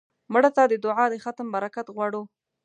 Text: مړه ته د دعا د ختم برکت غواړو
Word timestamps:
مړه 0.33 0.49
ته 0.55 0.63
د 0.71 0.73
دعا 0.85 1.05
د 1.11 1.15
ختم 1.23 1.47
برکت 1.55 1.87
غواړو 1.95 2.21